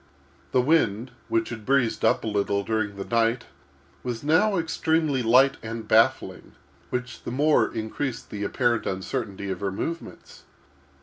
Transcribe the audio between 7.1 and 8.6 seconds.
the more increased the